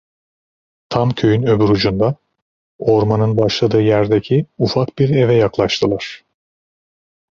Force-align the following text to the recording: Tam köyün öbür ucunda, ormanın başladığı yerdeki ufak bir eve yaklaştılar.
Tam 0.89 1.09
köyün 1.15 1.43
öbür 1.43 1.69
ucunda, 1.69 2.15
ormanın 2.79 3.37
başladığı 3.37 3.81
yerdeki 3.81 4.45
ufak 4.59 4.97
bir 4.99 5.09
eve 5.09 5.33
yaklaştılar. 5.35 6.23